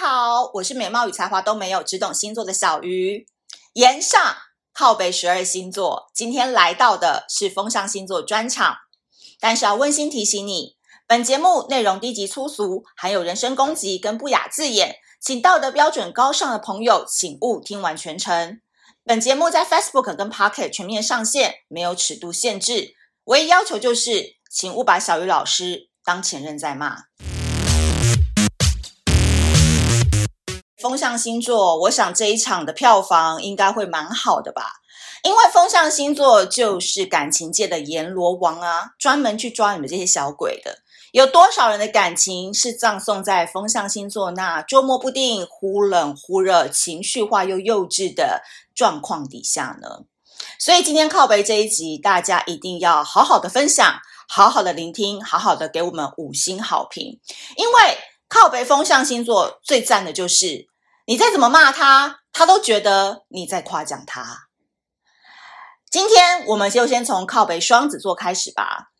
[0.00, 3.26] 好，我是美貌与才华都没有，只懂星座的小鱼。
[3.74, 4.18] 炎上
[4.72, 8.76] 靠北十二星座，今天来到的是风象星座专场，
[9.38, 18.58] 但是要温馨提醒你，本节目内容低级粗俗，含有人身攻击跟不雅字眼，请道德标准高尚的朋友请勿听完全程。
[19.04, 27.02] 本节目在 Facebook 跟 Pocket 全面上线，没有尺度限制，唯一要求就是，请勿把小鱼老师当前任在骂。
[30.80, 34.80] 风象星座，我想这一场的票房应该会蛮好的吧？
[35.22, 40.78] 因为风象星座就是感情界的阎罗王啊，专门去抓你们这些小鬼的。
[41.12, 48.40] 有多少人的感情是葬送在风象星座那捉摸不定、忽冷忽热、情绪化又幼稚的
[48.74, 50.04] 状况底下呢？
[50.58, 57.20] 所以今天靠北这一集，大家一定要好好的分享，好好的聆听，好好的给我们五星好评，
[57.56, 60.69] 因为靠北风象星座最赞的就是。
[61.10, 64.42] 你再怎么骂他，他都觉得你在夸奖他。
[65.90, 68.92] 今天我们就先从靠北双子座开始吧。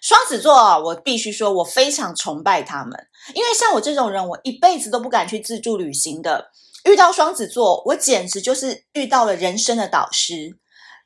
[0.00, 6.50] 双子座，我必须说，我非常崇拜他们，因为像我这种人，我一辈子都不敢去自助旅行的。
[6.84, 10.58] 遇到双子座，我简直就是遇到了人生的导师。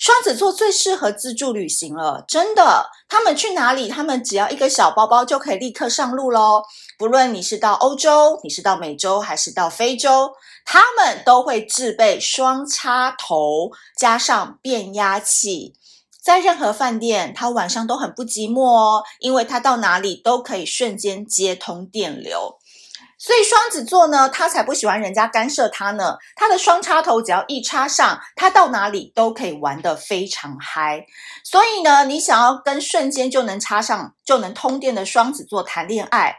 [0.02, 2.90] 双子座最适合自助旅行了，真的。
[3.08, 6.64] 他们去哪里，他们只要一个小包包就可以立刻上路喽。
[6.98, 10.32] 不论你是到欧洲，你是到美洲，还是到非洲。
[10.64, 15.76] 他们都会自备双插头，加上变压器，
[16.20, 22.58] 在任何饭店，他晚上都很不寂寞哦，因为他到哪里都可以瞬间接通电流。
[23.22, 26.16] 所以双子座呢，他才不喜欢人家干涉他呢。
[26.34, 31.06] 他的双插头只要一插上，他到哪里都可以玩得非常嗨。
[31.44, 36.34] 所以呢，你想要跟瞬间就能插上、就能通电的双子座谈恋爱，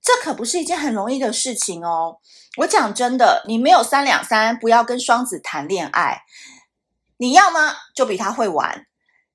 [0.00, 2.16] 这可不是一件很容易的事情哦。
[2.56, 6.22] 我讲真的，你没有三两三，不要跟双子谈恋爱。
[7.18, 7.76] 你要吗？
[7.94, 8.86] 就比他会玩。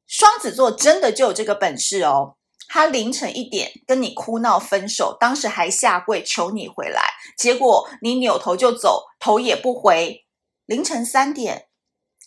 [0.07, 2.37] 双子座真的就有这个本事哦。
[2.67, 7.01] 他凌晨一点跟你哭闹分手，当时还下跪求你回来，
[7.37, 10.25] 结果你扭头就走，头也不回。
[10.65, 11.69] 凌晨三点，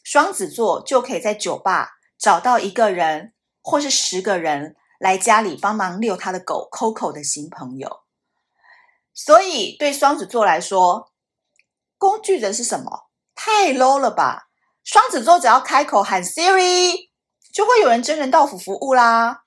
[0.03, 8.01] 双子座就可以在酒吧找到一个人，或是十个人来家里帮忙遛他的狗 Coco 的新朋友。
[9.13, 11.13] 所以，对双子座来说，
[11.99, 13.11] 工具人是什么？
[13.35, 14.49] 太 low 了吧！
[14.83, 17.11] 双子座只要开口喊 Siri，
[17.53, 19.40] 就会有人真人到府服务啦。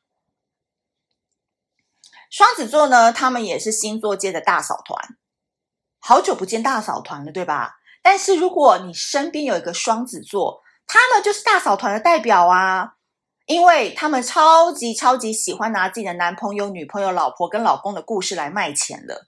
[2.34, 4.98] 双子座呢，他们也是星座界的大嫂团，
[6.00, 7.76] 好久不见大嫂团了，对吧？
[8.02, 12.96] 但是如果你身边有一个双子座，他们就是大嫂团的代表啊，
[13.46, 19.28] 因为他们超级超级喜欢拿自己的男朋友、女朋友、老婆跟老公的故事来卖钱了。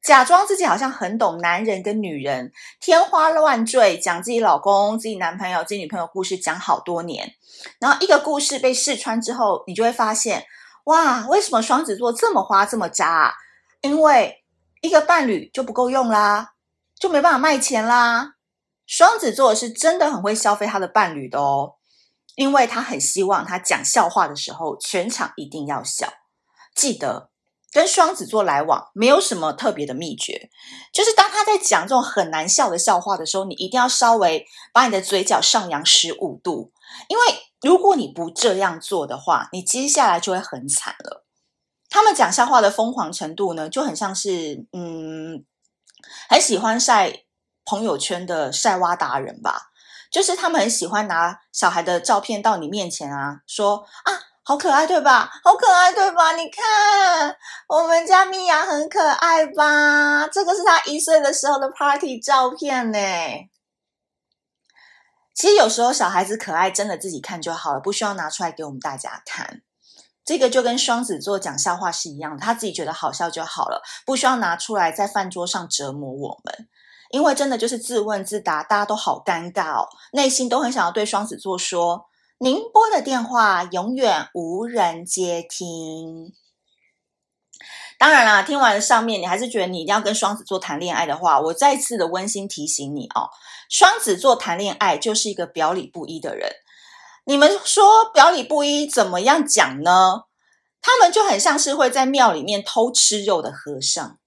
[0.00, 7.34] 假装自己好像很懂男人跟女人，天花乱坠讲自己老公、自己男朋友、自己女朋友故事，讲好多年。
[7.80, 10.46] 然后一个故事被试穿之后，你就会发现，
[10.84, 13.34] 哇，为什么双子座这么花这么渣啊？
[13.80, 14.44] 因为
[14.80, 16.54] 一个伴侣就不够用啦，
[16.98, 18.34] 就没办法卖钱啦。
[18.86, 21.74] 双子座是真的很会消费他的伴侣的哦，
[22.36, 26.12] 因为他很希望他讲笑话的时候，全场一定要笑。
[26.74, 27.31] 记得。
[27.72, 30.50] 跟双子座来往没有什么特别的秘诀，
[30.92, 36.70] 就是当他在讲这种很难笑的笑话的时候，你一定要稍微把你的嘴角上扬十五度，
[37.08, 37.22] 因为
[37.62, 41.24] 如果你不这样做的话，你接下来就会很惨了。
[41.88, 45.42] 他们讲笑话的疯狂程度呢，就很像是嗯，
[46.28, 47.24] 很喜欢晒
[47.64, 49.70] 朋友圈的晒娃达人吧，
[50.10, 54.31] 就是他们很喜欢拿小孩的照片到你面前啊，说啊。
[54.44, 55.30] 好可爱，对吧？
[55.44, 56.32] 好可爱，对吧？
[56.32, 57.36] 你看，
[57.68, 60.26] 我们家米娅很可爱吧？
[60.26, 62.98] 这个是她一岁的时候的 party 照片呢。
[65.32, 69.62] 其实有时候小孩子可爱，真的自己看就好了，不需要拿出来给我们大家看。
[70.24, 76.68] 这个就跟双子座讲笑话是一样的，他自己觉得好笑就好了，不需要拿出来在饭桌上折磨我们。
[77.10, 82.08] 因为真的就是自问自答，大家都好尴尬哦，内心都很想要对双子座说。
[82.42, 86.34] 您拨的电话永远无人接听。
[87.96, 93.30] 当然啦，听完了上面，你还是觉得你一定要跟双子座谈恋爱的话，我再次的温馨提醒你哦，
[93.70, 96.52] 双子座谈恋爱就是一个表里不一的人。
[97.26, 100.24] 你们说表里不一怎么样讲呢？
[100.80, 104.18] 他们就很像是会在庙里面偷吃肉的和尚，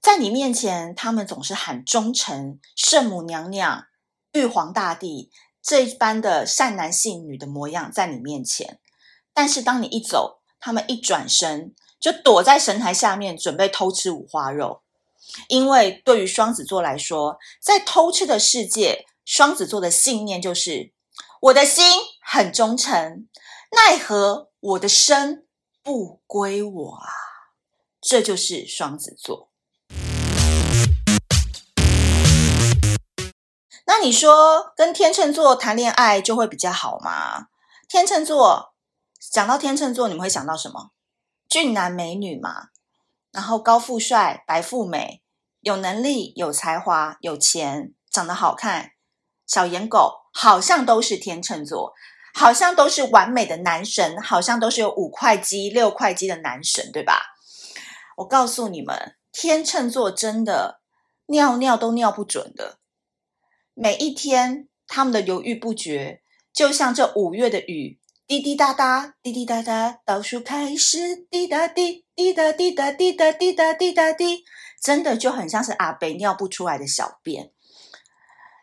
[0.00, 3.86] 在你面前，他们总是喊忠诚、圣母娘娘、
[4.30, 5.32] 玉皇大帝。
[5.62, 8.80] 这一般的善男信女的模样在你面前，
[9.34, 14.82] 但是当你一走，他们一转身就躲在神台下面，准备偷吃五花肉。
[15.48, 20.92] 因为对于双子座来说，在偷吃的世界，双子座的信念就是：
[21.42, 21.84] 我的心
[22.22, 23.28] 很忠诚，
[23.70, 25.46] 奈何我的身
[25.82, 27.12] 不归我啊！
[28.00, 29.49] 这就是双子座。
[33.90, 37.48] 那你说跟天秤座谈恋爱就会比较好吗？
[37.88, 38.72] 天秤座，
[39.32, 40.92] 讲到天秤座，你们会想到什么？
[41.48, 42.68] 俊男美女嘛，
[43.32, 45.24] 然后高富帅、白富美，
[45.62, 48.92] 有能力、有才华、有钱，长得好看，
[49.44, 51.92] 小颜狗，好像都是天秤座，
[52.32, 57.20] 好像都是完美的男神，好像都是有五块肌、六块肌的男神，对吧？
[58.18, 60.80] 我告诉你们，天秤座真的
[61.26, 62.78] 尿尿都尿不准的。
[63.82, 66.20] 每一天，他们的犹豫不决，
[66.52, 74.44] 就像这五月的雨，滴滴答答，滴滴答答，倒数开始，滴答滴，滴答滴答滴答滴答滴答滴，
[74.82, 77.52] 真的就很像是阿北尿不出来的小便。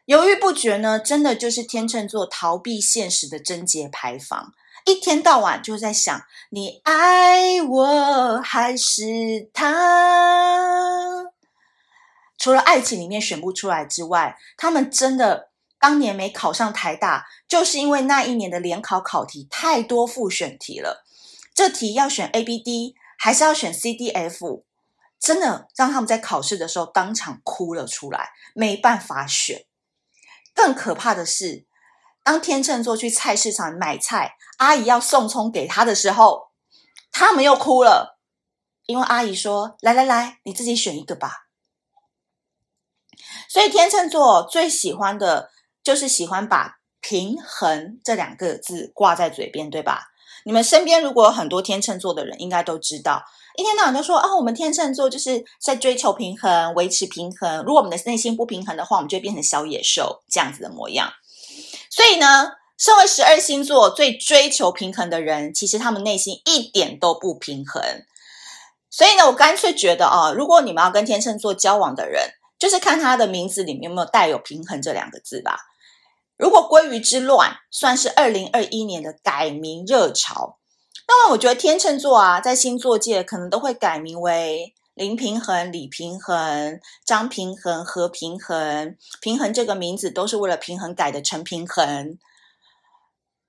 [0.05, 4.53] 犹豫不决呢，真的就是天秤座逃避现实的贞洁牌坊，
[4.85, 6.21] 一天到晚就在想，
[6.51, 11.06] 你爱我还是他？
[12.47, 15.49] 除了爱情里面选不出来之外，他们真的
[15.81, 21.03] 当年没考上台大，就是因为那一年的联考考题太多复选题了。
[21.53, 24.63] 这题要选 A、B、D，还是要选 C、D、F？
[25.19, 29.65] 真的让他们在考试的时候当场哭了出来，没办法选。
[30.55, 31.65] 更可怕的是，
[32.23, 36.51] 当天秤座去菜市场买菜，阿姨要送葱给他的时候，
[37.11, 38.17] 他们又哭了，
[38.85, 41.43] 因为阿姨说：“来来来，你自己选一个吧。”
[43.49, 45.49] 所以天秤座最喜欢的
[45.83, 50.11] 就是喜欢把平衡这两个字挂在嘴边，对吧？
[50.43, 53.23] 你们身边如果有很多天秤座的人，应该都知道，
[53.57, 57.63] 一天到晚都说啊，我们天秤座就是在追求平衡、维持平衡。
[57.65, 61.11] 如果我们的内心不平衡的话，我们就会变成小野兽这样子的模样。
[61.89, 67.83] 所以呢，身为十二星座最追求平衡的人，其实他们内心一点都不平衡。
[68.89, 75.57] 所以呢，我干脆觉得啊，如果你们要跟天秤座交往的人，就是看他的名字里面有没有带有“平衡”这两个字吧。
[76.37, 80.59] 如果鲑鱼之乱算是二零二一年的改名热潮，
[81.07, 88.95] 那么我觉得天秤座啊，在星座界可能都会改名为林平衡、李平衡、张平衡、何平衡。
[89.21, 92.17] 平衡这个名字都是为了平衡改的陈平衡。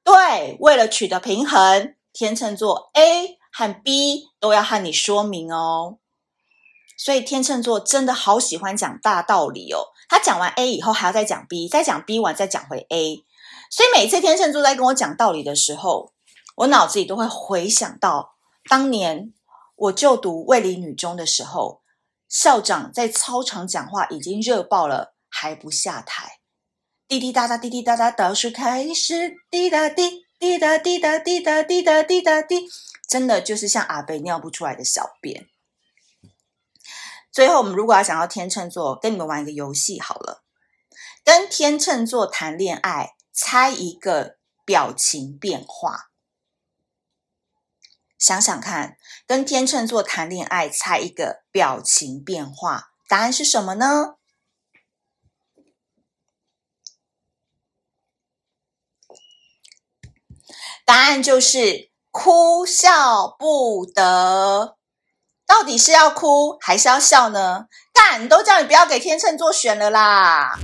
[0.05, 5.99] 对，为了取得平衡，天秤座 A 和 B 都要和你说明哦。
[6.99, 9.95] 所以天秤座真的好喜欢讲大道理哦。
[10.09, 13.25] 他讲完 A 以后，还要再讲 B，再讲 B 完再讲回 A。
[13.71, 16.13] 所以每次天秤座在跟我讲道理的时候，
[16.57, 18.33] 我脑子里都会回想到
[18.69, 19.33] 当年
[19.77, 21.83] 我就读卫理女中的时候，
[22.29, 26.41] 校长在操场讲话已经热爆了，还不下台。
[27.07, 32.67] 滴滴答答，滴滴答答，倒数开始，滴答滴，滴答滴答滴答滴答滴答滴，
[33.09, 35.47] 真的就是像阿北尿不出来的小便。
[37.39, 40.43] 最后，我们如果要想要天秤座，跟你们玩一个游戏好了。
[41.23, 46.11] 跟天秤座谈恋爱，猜一个表情变化。
[48.19, 54.17] 想想看，跟天秤座谈恋爱，猜一个表情变化，答案是什么呢？
[60.85, 64.78] 答案就是哭笑不得。
[65.49, 67.65] 到底是要哭还是要笑呢？
[67.95, 70.59] 干，都叫你不要给天秤座选了啦！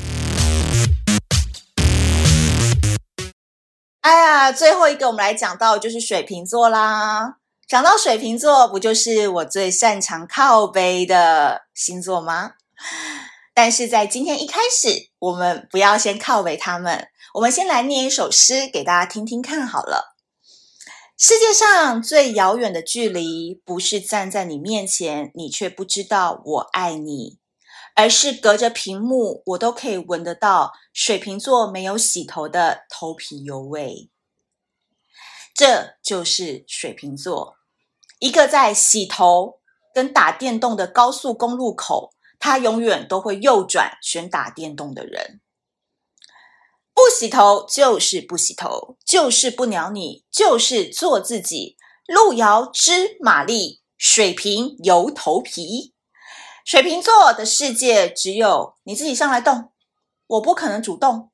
[4.03, 7.37] 哎呀，最后一个我们来讲到就是水瓶座啦。
[7.67, 12.53] 讲到水瓶座，不就是我最擅长靠背的星座吗？
[13.55, 20.14] 但是在今天一开始，我们不要先靠背他们，我们先来念一首诗给大家听听看好了。
[21.27, 27.39] 世界上最遥远的距离，不是站在你面前，你却不知道我爱你，
[27.95, 34.11] 而是隔着屏幕，我都可以闻得到水瓶座没有洗头的头皮油味。
[35.55, 37.57] 这就是水瓶座，
[38.19, 39.61] 一个在洗头
[39.95, 45.41] 跟打电动的高速公路口，他永远都会右转选打电动的人。
[46.95, 51.77] 不洗头就是不洗头，就是不鸟你，就是做自己。
[52.07, 55.95] 路遥知马力，水瓶油头皮。
[56.65, 59.73] 水瓶座的世界只有你自己上来动，
[60.27, 61.31] 我不可能主动。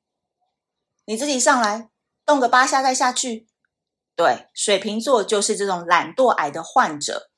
[1.05, 1.89] 你自己上来
[2.25, 3.47] 动个八下再下去。
[4.15, 7.29] 对，水瓶座就是这种懒惰癌的患者，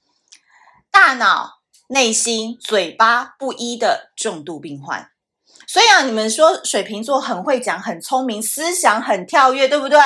[0.91, 5.12] 大脑内心嘴巴不一的重度病患。
[5.67, 9.99] 所以啊，你们说水瓶座很会讲、很聪明、思想很跳跃，对不对？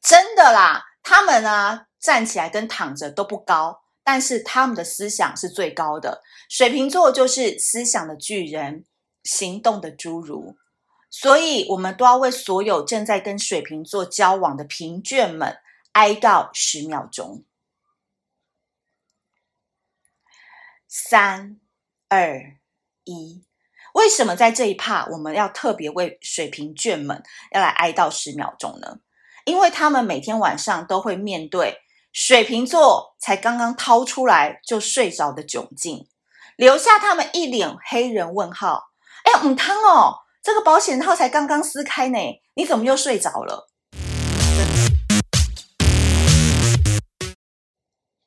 [0.00, 6.22] 真的啦，他们啊站起来跟躺着都不高，但是他们的思想是最高的。
[6.48, 8.84] 水瓶座就是思想的巨人，
[9.24, 10.56] 行动的侏儒。
[11.10, 15.58] 所以，我们都要为所有正在跟水瓶座交往的贫倦们
[15.92, 17.44] 哀悼十秒钟。
[20.88, 21.60] 三、
[22.08, 22.56] 二、
[23.04, 23.44] 一。
[23.94, 27.22] 为什么在这一趴我们要特别为水瓶眷们
[27.52, 28.98] 要来哀悼十秒钟呢？
[29.44, 31.78] 因为他们每天晚上都会面对
[32.12, 36.08] 水瓶座才刚刚掏出来就睡着的窘境，
[36.56, 38.90] 留下他们一脸黑人问号。
[39.22, 40.18] 哎呀，母汤哦！
[40.42, 42.18] 这个保险套才刚刚撕开呢，
[42.54, 43.68] 你怎么又睡着了？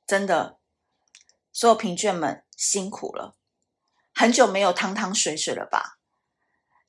[0.07, 0.59] 真的，
[1.51, 3.35] 所有贫倦们辛苦了，
[4.17, 5.99] 很久没有汤汤水水了吧？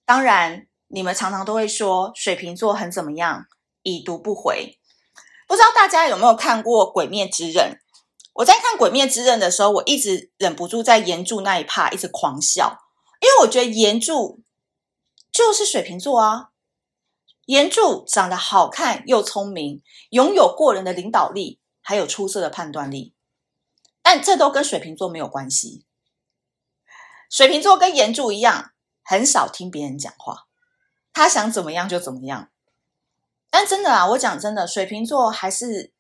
[0.07, 3.45] 当然，你们常常都会说水瓶座很怎么样，
[3.83, 4.79] 已读不回。
[5.47, 7.73] 不知道大家有没有看过《鬼灭之刃》？
[8.33, 12.79] 我在看《鬼灭之刃》的时候，我一直忍不住在炎柱那一趴一直狂笑，
[13.21, 14.41] 因为我觉得炎柱。
[15.31, 16.49] 就是水瓶座啊，
[17.45, 23.13] 炎柱长得好看又聪明，拥有过人的领导力，还有出色的判断力，
[24.03, 25.85] 但这都跟水瓶座没有关系。
[27.29, 30.47] 水瓶座跟炎柱一样，很少听别人讲话，
[31.13, 32.49] 他想怎么样就怎么样。
[33.51, 35.93] 但真的啊，我讲真的，水瓶座还是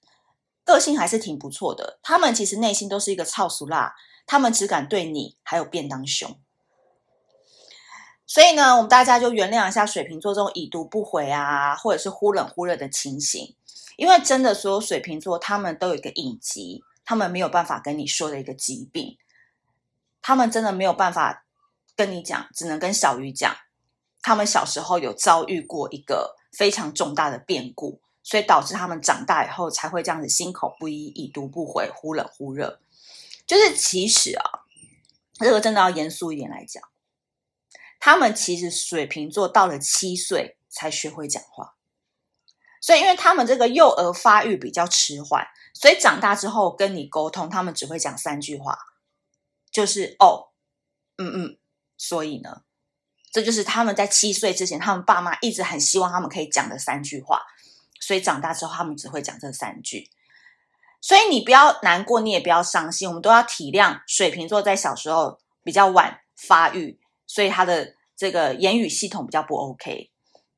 [0.64, 1.98] 个性还是挺不错的。
[2.02, 3.94] 他们其实内心都是一个臭俗辣，
[4.26, 6.38] 他们只敢对你还有便当熊。
[8.26, 13.56] 所以呢，我们大家就原谅一下水瓶座这种已读不回啊，或者是忽冷忽热的情形，
[13.96, 19.16] 因为真的所有水瓶座他们都有一个隐疾，他们没有办法跟你说的一个疾病，
[20.28, 21.46] 他们真的没有办法
[21.96, 23.56] 跟你讲，只能跟小鱼讲，
[24.20, 32.78] 他们小时候有遭遇过一个非常重大的变故，所以导致他们长大以后才会这样子心口不一、已读不回、忽冷忽热。
[33.46, 34.44] 就是其实啊，
[35.38, 36.82] 这个真的要严肃一点来讲。
[37.98, 41.76] 他们其实水瓶座到了七岁才学会讲话，
[42.82, 48.78] 所以因为他们这个幼儿发育比较迟缓，所以长大之后跟你沟通，他们只会讲三句话，
[49.78, 50.48] 就是哦，
[51.18, 51.58] 嗯嗯，
[51.96, 52.62] 所以呢，
[53.30, 57.42] 这就是他们在七岁之前，他们爸妈一直很希望他们可以讲的三句话，
[58.00, 60.10] 所以长大之后他们只会讲这三句。
[61.00, 66.98] 所以你不要难过，你也不要伤心，我们都要体谅水瓶座在小时候比较晚发育。
[67.28, 70.10] 所以他的这个言语系统比较不 OK，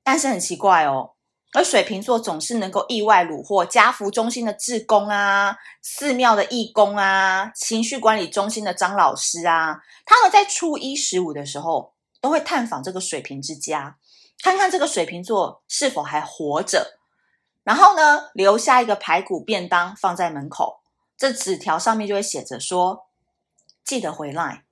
[0.03, 1.13] 但是很奇怪哦，
[1.53, 13.97] 而水瓶座总是能够意外虏获家福中心的志工啊、寺庙的义工啊、情绪管理中心的张老师啊，他们在初一十五的时候都会探访这个水瓶之家，
[14.45, 16.99] 看看这个水瓶座是否还活着，
[17.65, 20.83] 然后呢，留下一个排骨便当放在门口，
[21.17, 23.09] 这纸条上面就会写着说
[23.85, 24.67] ：“记得回来。”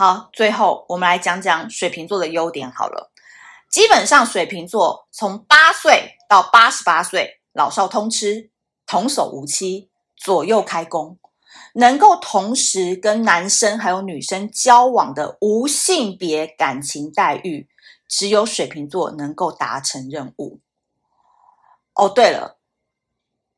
[0.00, 3.12] 好，最后我们来讲讲水瓶座的优点好了。
[3.68, 8.50] 基本上，水瓶座从八岁到八十八岁，老少通吃，
[8.86, 11.18] 童叟无欺，左右开弓，
[11.74, 17.68] 能够同时跟男生还有女生交往的无性别感情待遇，
[18.08, 20.60] 只有水瓶座能够达成任务。
[21.92, 22.58] 哦，对了，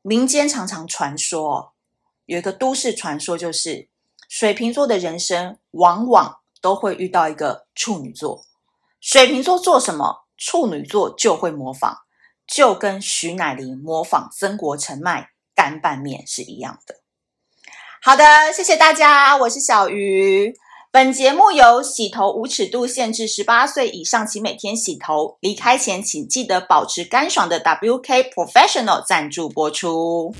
[0.01, 1.73] 民间常常传说，
[2.25, 3.92] 有一个都市传说就是。
[4.35, 8.43] 水瓶座的人生往往都会遇到一个处女座，
[8.99, 11.97] 水瓶座做什么，处女座就会模仿，
[12.47, 16.95] 就跟徐乃麟模仿曾国成卖干拌面是一样的。
[18.01, 20.55] 好的，谢谢大家，我是小鱼。
[20.91, 30.33] 本节目由洗头无尺度限制十八岁以上，请每天洗头，离开前请记得保持干爽的 WK Professional 赞助播出。